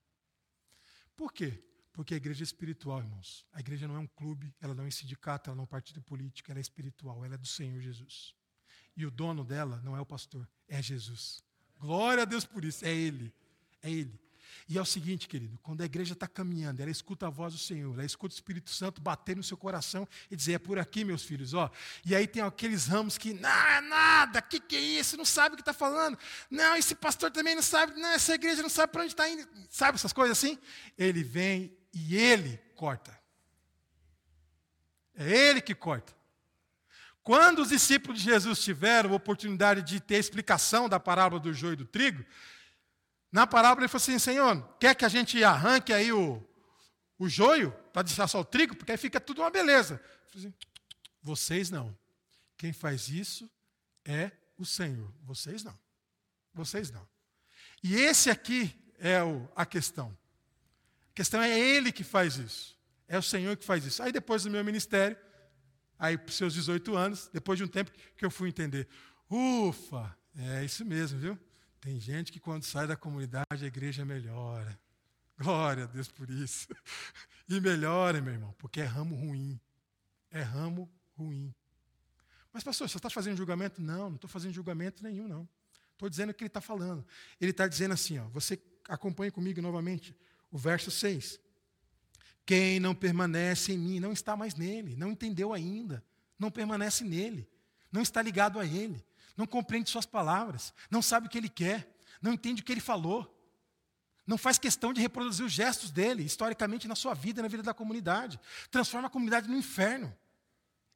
[1.15, 1.63] Por quê?
[1.93, 3.45] Porque a igreja é espiritual, irmãos.
[3.53, 5.67] A igreja não é um clube, ela não é um sindicato, ela não é um
[5.67, 8.33] partido político, ela é espiritual, ela é do Senhor Jesus.
[8.97, 11.43] E o dono dela não é o pastor, é Jesus.
[11.77, 13.31] Glória a Deus por isso, é Ele.
[13.83, 14.30] É Ele.
[14.67, 17.59] E é o seguinte, querido, quando a igreja está caminhando, ela escuta a voz do
[17.59, 21.03] Senhor, ela escuta o Espírito Santo bater no seu coração e dizer, é por aqui,
[21.03, 21.69] meus filhos, ó.
[22.05, 25.17] E aí tem aqueles ramos que, não, é nada, o que, que é isso?
[25.17, 26.17] Não sabe o que está falando.
[26.49, 29.47] Não, esse pastor também não sabe, não, essa igreja não sabe para onde está indo.
[29.69, 30.57] Sabe essas coisas assim?
[30.97, 33.19] Ele vem e ele corta.
[35.15, 36.15] É ele que corta.
[37.23, 41.53] Quando os discípulos de Jesus tiveram a oportunidade de ter a explicação da parábola do
[41.53, 42.25] joio e do trigo,
[43.31, 46.43] na parábola ele falou assim: Senhor, quer que a gente arranque aí o,
[47.17, 48.75] o joio para deixar só o trigo?
[48.75, 50.01] Porque aí fica tudo uma beleza.
[50.35, 50.53] Assim,
[51.21, 51.97] Vocês não.
[52.57, 53.49] Quem faz isso
[54.05, 55.11] é o Senhor.
[55.23, 55.77] Vocês não.
[56.53, 57.07] Vocês não.
[57.83, 60.15] E esse aqui é o, a questão.
[61.11, 62.77] A questão é Ele que faz isso.
[63.07, 64.03] É o Senhor que faz isso.
[64.03, 65.17] Aí depois do meu ministério,
[65.97, 68.87] aí para os seus 18 anos, depois de um tempo que eu fui entender.
[69.29, 71.39] Ufa, é isso mesmo, viu?
[71.81, 74.79] Tem gente que quando sai da comunidade a igreja melhora.
[75.35, 76.67] Glória a Deus por isso.
[77.49, 79.59] E melhora, meu irmão, porque é ramo ruim.
[80.29, 81.53] É ramo ruim.
[82.53, 83.81] Mas, pastor, você está fazendo julgamento?
[83.81, 85.49] Não, não estou fazendo julgamento nenhum, não.
[85.91, 87.05] Estou dizendo o que ele está falando.
[87.41, 90.15] Ele está dizendo assim, ó, você acompanha comigo novamente
[90.51, 91.39] o verso 6.
[92.45, 96.03] Quem não permanece em mim não está mais nele, não entendeu ainda,
[96.37, 97.49] não permanece nele,
[97.91, 99.03] não está ligado a ele
[99.37, 102.81] não compreende suas palavras, não sabe o que ele quer, não entende o que ele
[102.81, 103.37] falou,
[104.25, 107.73] não faz questão de reproduzir os gestos dele, historicamente, na sua vida, na vida da
[107.73, 108.39] comunidade.
[108.69, 110.15] Transforma a comunidade no inferno.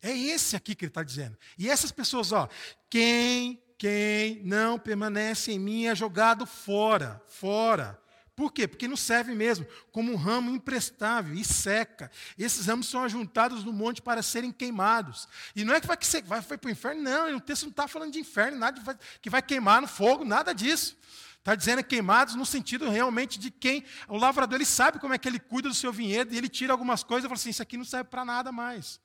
[0.02, 1.38] É esse aqui que ele está dizendo.
[1.58, 2.48] E essas pessoas, ó,
[2.90, 8.00] quem, quem não permanece em mim é jogado fora, fora.
[8.36, 8.68] Por quê?
[8.68, 12.12] Porque não serve mesmo, como um ramo imprestável e seca.
[12.38, 15.28] Esses ramos são ajuntados no monte para serem queimados.
[15.56, 17.38] E não é que vai, vai, vai para o inferno, não.
[17.38, 20.54] O texto não está falando de inferno, nada de, que vai queimar no fogo, nada
[20.54, 20.98] disso.
[21.40, 23.86] Está dizendo queimados no sentido realmente de quem.
[24.10, 26.74] O lavrador ele sabe como é que ele cuida do seu vinhedo e ele tira
[26.74, 29.00] algumas coisas e fala assim: Isso aqui não serve para nada mais.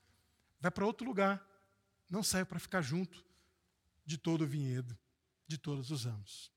[0.58, 1.40] Vai para outro lugar.
[2.10, 3.24] Não serve para ficar junto
[4.04, 4.98] de todo o vinhedo,
[5.46, 6.50] de todos os ramos.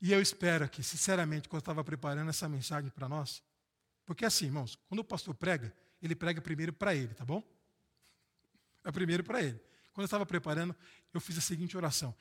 [0.00, 3.42] E eu espero que, sinceramente, quando eu estava preparando essa mensagem para nós,
[4.06, 7.42] porque assim, irmãos, quando o pastor prega, ele prega primeiro para ele, tá bom?
[8.82, 9.60] É primeiro para ele.
[9.92, 10.74] Quando eu estava preparando,
[11.12, 12.14] eu fiz a seguinte oração: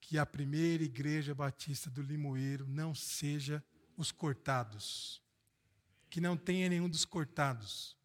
[0.00, 3.62] que a primeira igreja batista do Limoeiro não seja
[3.96, 5.22] os cortados,
[6.08, 7.96] que não tenha nenhum dos cortados,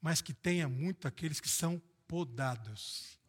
[0.00, 3.19] mas que tenha muito aqueles que são podados.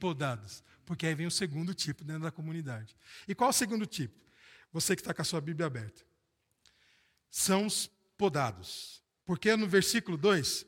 [0.00, 0.64] Podados.
[0.84, 2.96] Porque aí vem o segundo tipo dentro da comunidade.
[3.28, 4.18] E qual é o segundo tipo?
[4.72, 6.02] Você que está com a sua Bíblia aberta.
[7.30, 9.00] São os podados.
[9.24, 10.66] Porque no versículo 2,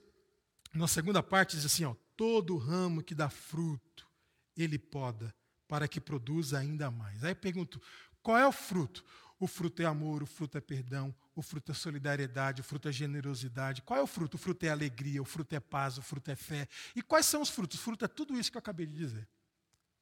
[0.72, 4.08] na segunda parte, diz assim: ó, todo ramo que dá fruto,
[4.56, 5.34] ele poda,
[5.66, 7.24] para que produza ainda mais.
[7.24, 7.80] Aí pergunto:
[8.22, 9.04] qual é o fruto?
[9.40, 12.92] O fruto é amor, o fruto é perdão, o fruto é solidariedade, o fruto é
[12.92, 13.82] generosidade.
[13.82, 14.36] Qual é o fruto?
[14.36, 16.68] O fruto é alegria, o fruto é paz, o fruto é fé.
[16.94, 17.78] E quais são os frutos?
[17.78, 19.26] O fruto é tudo isso que eu acabei de dizer.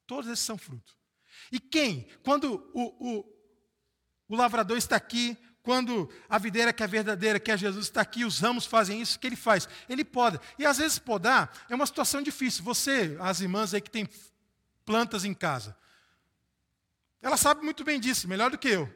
[0.07, 0.97] Todos esses são frutos.
[1.53, 2.09] E quem?
[2.25, 3.25] Quando o, o,
[4.29, 8.25] o lavrador está aqui, quando a videira que é verdadeira, que é Jesus, está aqui,
[8.25, 9.69] os ramos fazem isso, o que ele faz?
[9.89, 10.41] Ele poda.
[10.59, 12.65] E às vezes podar é uma situação difícil.
[12.65, 14.09] Você, as irmãs aí que têm
[14.85, 15.77] plantas em casa,
[17.23, 18.93] elas sabem muito bem disso, melhor do que eu.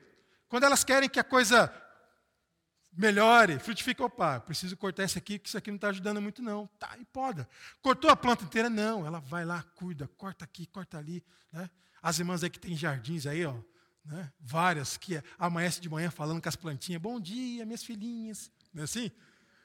[0.49, 1.69] Quando elas querem que a coisa
[2.97, 4.03] melhore, frutifique.
[4.03, 6.67] Opa, preciso cortar isso aqui, que isso aqui não está ajudando muito, não.
[6.79, 7.49] Tá, e poda.
[7.83, 8.71] Cortou a planta inteira?
[8.71, 9.07] Não.
[9.07, 11.25] Ela vai lá, cuida, corta aqui, corta ali.
[11.53, 11.69] Né?
[12.03, 13.55] As irmãs aí que têm jardins aí, ó,
[14.05, 14.31] né?
[14.39, 18.51] várias, que amanhece de manhã falando com as plantinhas, bom dia, minhas filhinhas.
[18.73, 19.11] Não é assim?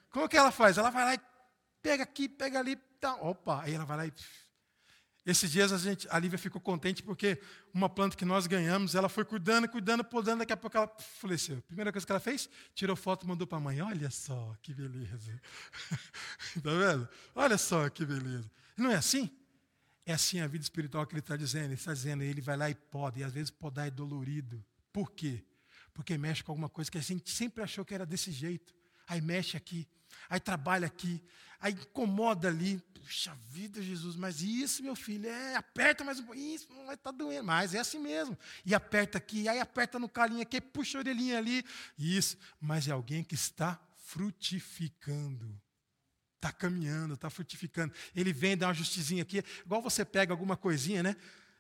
[0.10, 0.78] Como que ela faz?
[0.78, 1.20] Ela vai lá e
[1.82, 4.14] pega aqui, pega ali, tá, opa, aí ela vai lá e.
[5.26, 7.40] Esses dias a, gente, a Lívia ficou contente porque
[7.74, 10.88] uma planta que nós ganhamos, ela foi cuidando, cuidando, podando, daqui a pouco ela
[11.20, 11.62] faleceu.
[11.64, 13.82] Primeira coisa que ela fez, tirou foto e mandou para a mãe.
[13.82, 15.42] Olha só que beleza.
[16.56, 17.08] Está vendo?
[17.36, 18.50] Olha só que beleza.
[18.78, 19.30] Não é assim?
[20.06, 21.66] É assim a vida espiritual que ele está dizendo.
[21.66, 24.64] Ele está dizendo, ele vai lá e poda, e às vezes podar é dolorido.
[24.92, 25.44] Por quê?
[25.94, 28.74] Porque mexe com alguma coisa que a gente sempre achou que era desse jeito.
[29.08, 29.88] Aí mexe aqui,
[30.30, 31.22] aí trabalha aqui,
[31.60, 32.82] aí incomoda ali.
[32.94, 36.96] Puxa vida, Jesus, mas isso, meu filho, é, aperta mais um pouquinho, isso não vai
[36.96, 38.38] estar tá doendo, mas é assim mesmo.
[38.64, 41.66] E aperta aqui, aí aperta no calinho aqui, puxa a orelhinha ali,
[41.98, 42.38] isso.
[42.60, 45.60] Mas é alguém que está frutificando.
[46.36, 47.94] Está caminhando, está frutificando.
[48.16, 51.16] Ele vem, dá uma justizinha aqui, igual você pega alguma coisinha, né?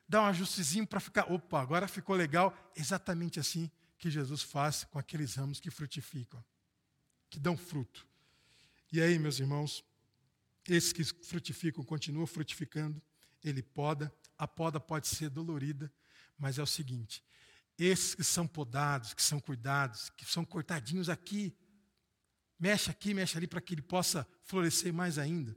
[0.07, 2.57] Dá um ajustezinho para ficar, opa, agora ficou legal.
[2.75, 3.69] Exatamente assim
[3.99, 6.43] que Jesus faz com aqueles ramos que frutificam,
[7.29, 8.08] que dão fruto.
[8.91, 9.83] E aí, meus irmãos,
[10.67, 13.01] esses que frutificam continuam frutificando,
[13.43, 15.91] ele poda, a poda pode ser dolorida,
[16.37, 17.23] mas é o seguinte:
[17.77, 21.55] esses que são podados, que são cuidados, que são cortadinhos aqui,
[22.59, 25.55] mexe aqui, mexe ali para que ele possa florescer mais ainda,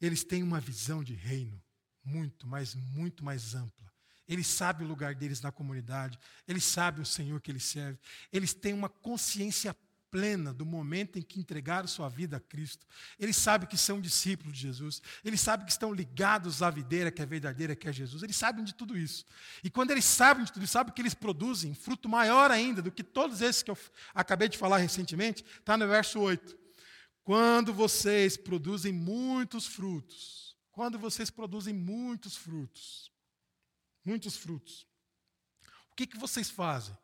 [0.00, 1.60] eles têm uma visão de reino
[2.04, 3.90] muito, mas muito mais ampla.
[4.26, 7.98] Eles sabem o lugar deles na comunidade, eles sabem o Senhor que eles servem,
[8.32, 9.76] eles têm uma consciência
[10.10, 12.86] plena do momento em que entregaram sua vida a Cristo.
[13.18, 15.00] Eles sabem que são discípulos de Jesus.
[15.24, 18.22] Eles sabem que estão ligados à videira que é verdadeira, que é Jesus.
[18.22, 19.24] Eles sabem de tudo isso.
[19.62, 22.90] E quando eles sabem de tudo isso, sabem que eles produzem fruto maior ainda do
[22.90, 23.78] que todos esses que eu
[24.14, 26.58] acabei de falar recentemente, está no verso 8.
[27.22, 33.12] Quando vocês produzem muitos frutos, quando vocês produzem muitos frutos,
[34.04, 34.86] muitos frutos,
[35.92, 36.96] o que, que vocês fazem?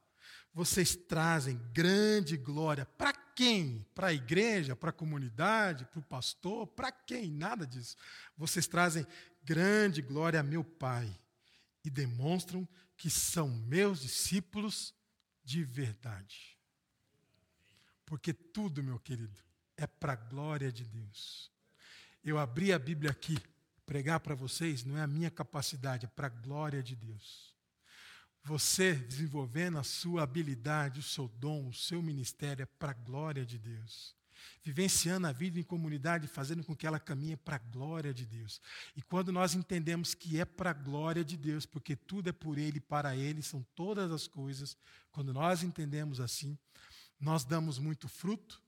[0.57, 2.87] Vocês trazem grande glória.
[2.87, 3.85] Para quem?
[3.95, 6.67] Para a igreja, para a comunidade, para o pastor?
[6.69, 7.31] Para quem?
[7.31, 7.95] Nada disso.
[8.39, 9.07] Vocês trazem
[9.45, 11.15] grande glória a meu Pai
[11.85, 12.67] e demonstram
[12.97, 14.95] que são meus discípulos
[15.45, 16.57] de verdade.
[18.07, 19.39] Porque tudo, meu querido,
[19.77, 21.53] é para a glória de Deus.
[22.25, 23.37] Eu abri a Bíblia aqui,
[23.85, 27.56] pregar para vocês, não é a minha capacidade, é para a glória de Deus.
[28.47, 33.45] Você desenvolvendo a sua habilidade, o seu dom, o seu ministério é para a glória
[33.45, 34.15] de Deus.
[34.63, 38.61] Vivenciando a vida em comunidade, fazendo com que ela caminhe para a glória de Deus.
[38.95, 42.57] E quando nós entendemos que é para a glória de Deus, porque tudo é por
[42.57, 44.77] Ele e para Ele, são todas as coisas,
[45.11, 46.57] quando nós entendemos assim,
[47.19, 48.63] nós damos muito fruto,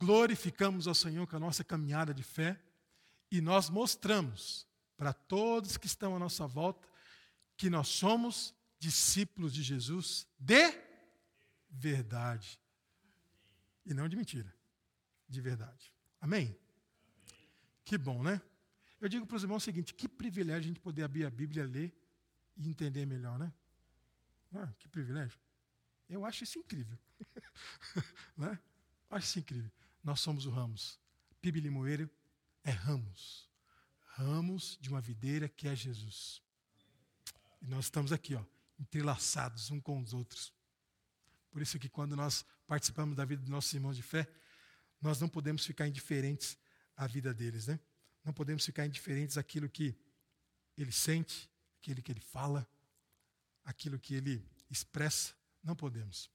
[0.00, 2.60] glorificamos ao Senhor com a nossa caminhada de fé,
[3.30, 4.66] e nós mostramos
[4.96, 6.87] para todos que estão à nossa volta
[7.58, 10.72] que nós somos discípulos de Jesus de
[11.68, 12.58] verdade.
[13.84, 14.54] E não de mentira,
[15.28, 15.92] de verdade.
[16.20, 16.56] Amém?
[17.84, 18.40] Que bom, né?
[19.00, 21.66] Eu digo para os irmãos o seguinte: que privilégio a gente poder abrir a Bíblia,
[21.66, 21.92] ler
[22.56, 23.52] e entender melhor, né?
[24.54, 25.38] Ah, que privilégio.
[26.08, 26.98] Eu acho isso incrível.
[28.36, 28.58] né?
[29.10, 29.70] Acho isso incrível.
[30.02, 30.98] Nós somos o ramos.
[31.40, 32.08] Pibe Limoeiro
[32.62, 33.50] é ramos.
[34.14, 36.42] Ramos de uma videira que é Jesus.
[37.60, 38.44] E nós estamos aqui, ó,
[38.78, 40.52] entrelaçados uns com os outros.
[41.50, 44.28] Por isso que quando nós participamos da vida dos nossos irmãos de fé,
[45.00, 46.56] nós não podemos ficar indiferentes
[46.96, 47.80] à vida deles, né?
[48.24, 49.96] Não podemos ficar indiferentes àquilo que
[50.76, 52.68] ele sente, aquilo que ele fala,
[53.64, 55.34] aquilo que ele expressa.
[55.62, 56.30] Não podemos.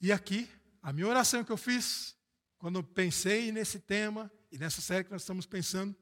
[0.00, 0.48] E aqui,
[0.82, 2.16] a minha oração que eu fiz,
[2.58, 5.94] quando pensei nesse tema e nessa série que nós estamos pensando,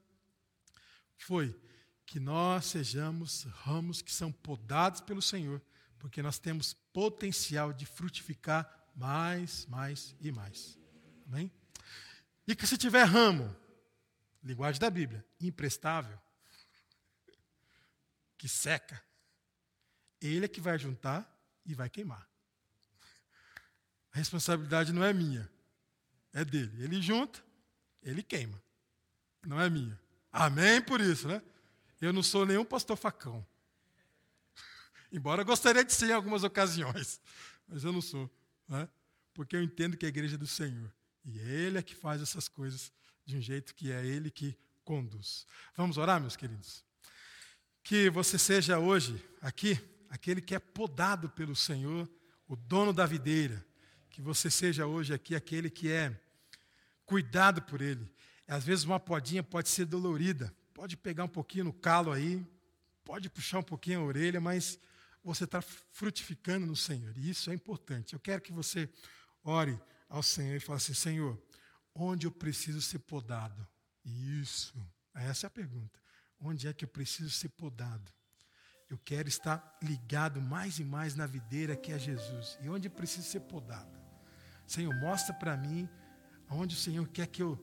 [1.16, 1.59] foi
[2.12, 5.62] que nós sejamos ramos que são podados pelo Senhor,
[5.98, 10.79] porque nós temos potencial de frutificar mais, mais e mais.
[11.27, 11.51] Amém?
[12.46, 13.57] E que se tiver ramo,
[14.44, 16.20] linguagem da Bíblia, imprestável,
[18.37, 19.03] que seca,
[20.21, 21.27] ele é que vai juntar
[21.65, 22.29] e vai queimar.
[24.13, 25.50] A responsabilidade não é minha,
[26.35, 26.85] é dele.
[26.85, 27.42] Ele junta,
[28.02, 28.63] ele queima.
[29.46, 29.98] Não é minha.
[30.31, 31.40] Amém por isso, né?
[32.03, 33.46] Eu não sou nenhum pastor facão.
[35.13, 37.21] Embora eu gostaria de ser em algumas ocasiões,
[37.69, 38.29] mas eu não sou.
[38.69, 38.88] Né?
[39.33, 40.92] Porque eu entendo que é a igreja é do Senhor.
[41.25, 42.92] E Ele é que faz essas coisas
[43.25, 45.46] de um jeito que é Ele que conduz.
[45.77, 46.85] Vamos orar, meus queridos?
[47.85, 49.79] Que você seja hoje aqui
[50.11, 52.11] aquele que é podado pelo Senhor,
[52.48, 53.65] o dono da videira,
[54.11, 56.21] que você seja hoje aqui aquele que é
[57.07, 58.13] cuidado por Ele.
[58.48, 62.44] Às vezes uma podinha pode ser dolorida, pode pegar um pouquinho no calo aí,
[63.04, 64.79] pode puxar um pouquinho a orelha, mas
[65.23, 67.16] você está frutificando no Senhor.
[67.16, 68.14] E isso é importante.
[68.14, 68.88] Eu quero que você
[69.44, 71.40] ore ao Senhor e fale assim: Senhor,
[71.94, 73.66] onde eu preciso ser podado?
[74.04, 74.75] Isso.
[75.14, 76.00] Essa é a pergunta.
[76.40, 78.10] Onde é que eu preciso ser podado?
[78.90, 82.58] Eu quero estar ligado mais e mais na videira que é Jesus.
[82.60, 83.98] E onde eu preciso ser podado?
[84.66, 85.88] Senhor, mostra para mim
[86.50, 87.56] onde o Senhor quer que eu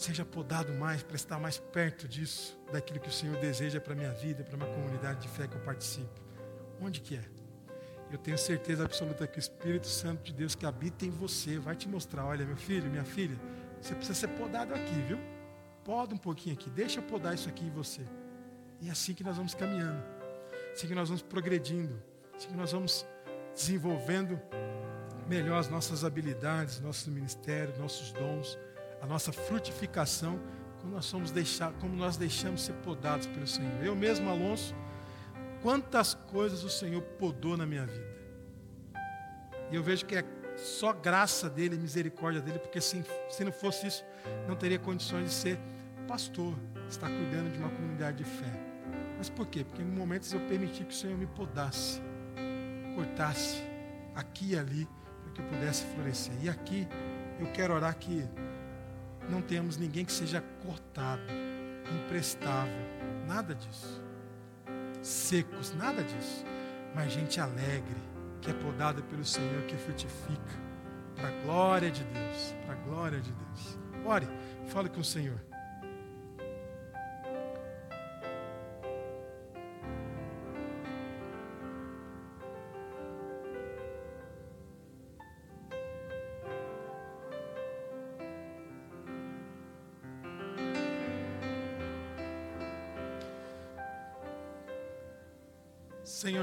[0.00, 3.96] seja podado mais, para estar mais perto disso, daquilo que o Senhor deseja para a
[3.96, 6.18] minha vida, para uma comunidade de fé que eu participo.
[6.80, 7.24] Onde que é?
[8.10, 11.76] Eu tenho certeza absoluta que o Espírito Santo de Deus que habita em você vai
[11.76, 13.38] te mostrar, olha, meu filho, minha filha,
[13.78, 15.18] você precisa ser podado aqui, viu?
[15.84, 18.00] Poda um pouquinho aqui, deixa eu podar isso aqui em você.
[18.80, 20.02] E é assim que nós vamos caminhando,
[20.72, 22.02] assim que nós vamos progredindo,
[22.34, 23.06] assim que nós vamos
[23.54, 24.40] desenvolvendo
[25.28, 28.58] melhor as nossas habilidades, nossos ministérios, nossos dons,
[29.00, 30.38] a nossa frutificação,
[30.80, 33.84] como nós, somos deixar, como nós deixamos ser podados pelo Senhor.
[33.84, 34.74] Eu mesmo, Alonso,
[35.62, 38.10] quantas coisas o Senhor podou na minha vida.
[39.70, 40.24] E eu vejo que é
[40.56, 44.04] só graça dele, misericórdia dele, porque se, se não fosse isso,
[44.48, 45.58] não teria condições de ser
[46.08, 46.54] pastor,
[46.88, 48.52] estar cuidando de uma comunidade de fé.
[49.16, 49.64] Mas por quê?
[49.64, 52.00] Porque em momentos eu permiti que o Senhor me podasse,
[52.94, 53.62] cortasse
[54.14, 54.88] aqui e ali,
[55.22, 56.34] para que eu pudesse florescer.
[56.42, 56.88] E aqui
[57.38, 58.24] eu quero orar que
[59.30, 61.22] não tenhamos ninguém que seja cortado,
[62.04, 62.84] imprestável,
[63.26, 64.02] nada disso.
[65.02, 66.44] Secos, nada disso.
[66.94, 67.96] Mas gente alegre,
[68.42, 70.60] que é podada pelo Senhor, que frutifica,
[71.14, 73.78] para a glória de Deus, para a glória de Deus.
[74.04, 74.28] Ore,
[74.66, 75.49] fale com o Senhor.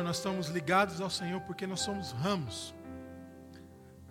[0.07, 2.73] Nós estamos ligados ao Senhor porque nós somos ramos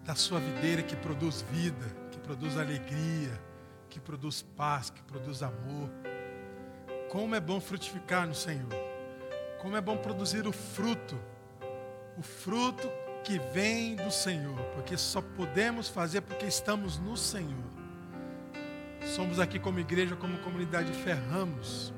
[0.04, 3.32] da Sua videira que produz vida, que produz alegria,
[3.88, 5.88] que produz paz, que produz amor.
[7.08, 8.68] Como é bom frutificar no Senhor,
[9.58, 11.18] como é bom produzir o fruto,
[12.18, 12.90] o fruto
[13.24, 17.70] que vem do Senhor, porque só podemos fazer porque estamos no Senhor.
[19.14, 21.94] Somos aqui como igreja, como comunidade de fé, ramos,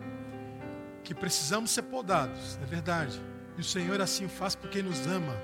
[1.02, 3.20] que precisamos ser podados, é verdade
[3.58, 5.34] e o Senhor assim faz porque nos ama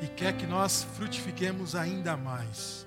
[0.00, 2.86] e quer que nós frutifiquemos ainda mais.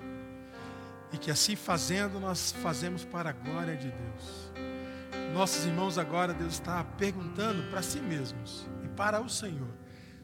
[1.12, 4.52] E que assim fazendo, nós fazemos para a glória de Deus.
[5.32, 9.72] Nossos irmãos agora, Deus está perguntando para si mesmos e para o Senhor: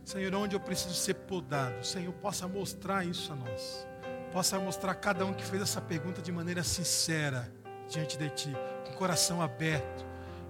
[0.04, 1.86] Senhor, onde eu preciso ser podado?
[1.86, 3.86] Senhor possa mostrar isso a nós.
[4.32, 7.52] Possa mostrar a cada um que fez essa pergunta de maneira sincera
[7.88, 8.52] diante de Ti,
[8.84, 10.04] com o coração aberto,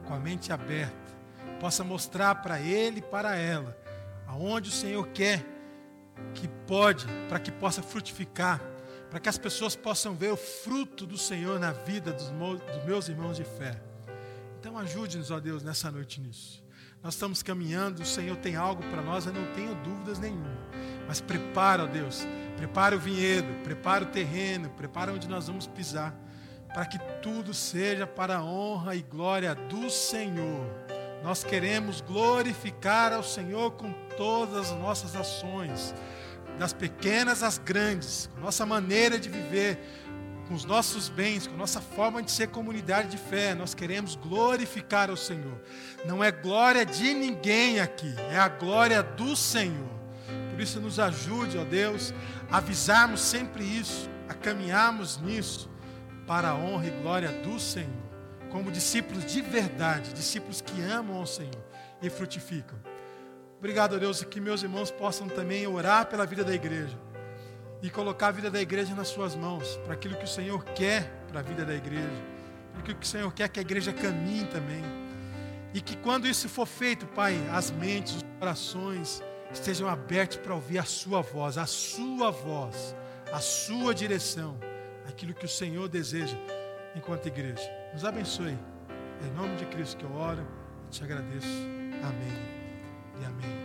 [0.06, 1.01] com a mente aberta
[1.60, 3.82] possa mostrar para ele e para ela
[4.32, 5.44] aonde o Senhor quer
[6.34, 8.60] que pode, para que possa frutificar,
[9.10, 12.32] para que as pessoas possam ver o fruto do Senhor na vida dos
[12.86, 13.78] meus irmãos de fé.
[14.58, 16.62] Então ajude-nos, ó Deus, nessa noite nisso.
[17.02, 20.56] Nós estamos caminhando, o Senhor tem algo para nós, eu não tenho dúvidas nenhuma.
[21.06, 22.26] Mas prepara, ó Deus,
[22.56, 26.14] prepara o vinhedo, prepara o terreno, prepara onde nós vamos pisar,
[26.72, 30.81] para que tudo seja para a honra e glória do Senhor.
[31.22, 35.94] Nós queremos glorificar ao Senhor com todas as nossas ações,
[36.58, 39.78] das pequenas às grandes, com nossa maneira de viver,
[40.48, 43.54] com os nossos bens, com nossa forma de ser comunidade de fé.
[43.54, 45.60] Nós queremos glorificar ao Senhor.
[46.04, 49.92] Não é glória de ninguém aqui, é a glória do Senhor.
[50.50, 52.12] Por isso, nos ajude, ó Deus,
[52.50, 55.70] a avisarmos sempre isso, a caminharmos nisso,
[56.26, 58.01] para a honra e glória do Senhor
[58.52, 61.64] como discípulos de verdade, discípulos que amam ao Senhor
[62.02, 62.78] e frutificam.
[63.58, 66.98] Obrigado, Deus, que meus irmãos possam também orar pela vida da igreja
[67.80, 71.10] e colocar a vida da igreja nas suas mãos, para aquilo que o Senhor quer
[71.28, 72.22] para a vida da igreja,
[72.72, 74.82] para aquilo que o Senhor quer que a igreja caminhe também.
[75.72, 80.78] E que quando isso for feito, Pai, as mentes, os corações estejam abertos para ouvir
[80.78, 82.94] a Sua voz, a Sua voz,
[83.32, 84.58] a Sua direção,
[85.08, 86.36] aquilo que o Senhor deseja
[86.94, 87.62] enquanto igreja.
[87.92, 88.58] Nos abençoe.
[89.22, 90.46] É em nome de Cristo que eu oro
[90.86, 91.46] e te agradeço.
[92.02, 92.32] Amém.
[93.20, 93.58] E amém.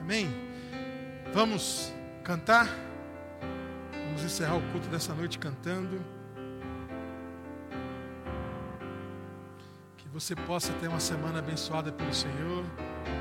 [0.00, 0.28] Amém.
[1.32, 1.92] Vamos
[2.24, 2.68] cantar.
[4.06, 6.00] Vamos encerrar o culto dessa noite cantando.
[9.96, 12.64] Que você possa ter uma semana abençoada pelo Senhor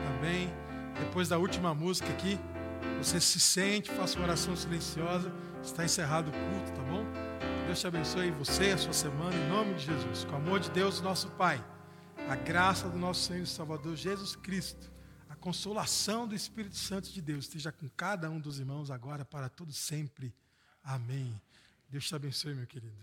[0.07, 0.51] também.
[0.99, 2.39] Depois da última música aqui,
[2.97, 5.31] você se sente, faça uma oração silenciosa
[5.63, 7.28] Está encerrado o culto, tá bom?
[7.69, 10.25] Deus te abençoe você a sua semana, em nome de Jesus.
[10.25, 11.63] Com o amor de Deus, nosso Pai,
[12.27, 14.91] a graça do nosso Senhor e Salvador Jesus Cristo,
[15.29, 19.49] a consolação do Espírito Santo de Deus esteja com cada um dos irmãos agora, para
[19.49, 20.33] todo sempre.
[20.83, 21.39] Amém.
[21.87, 22.97] Deus te abençoe, meu querido.